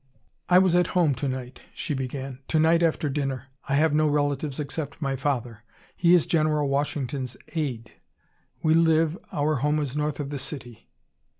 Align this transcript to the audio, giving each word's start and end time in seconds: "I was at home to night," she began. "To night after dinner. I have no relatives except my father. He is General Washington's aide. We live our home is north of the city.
"I 0.49 0.57
was 0.57 0.73
at 0.73 0.87
home 0.97 1.13
to 1.13 1.27
night," 1.27 1.61
she 1.75 1.93
began. 1.93 2.39
"To 2.47 2.57
night 2.57 2.81
after 2.81 3.07
dinner. 3.07 3.49
I 3.69 3.75
have 3.75 3.93
no 3.93 4.07
relatives 4.07 4.59
except 4.59 4.99
my 4.99 5.15
father. 5.15 5.61
He 5.95 6.15
is 6.15 6.25
General 6.25 6.67
Washington's 6.67 7.37
aide. 7.49 7.91
We 8.63 8.73
live 8.73 9.15
our 9.31 9.57
home 9.57 9.77
is 9.77 9.95
north 9.95 10.19
of 10.19 10.29
the 10.31 10.39
city. 10.39 10.89